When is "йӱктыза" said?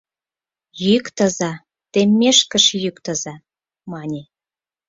0.85-1.51, 2.83-3.35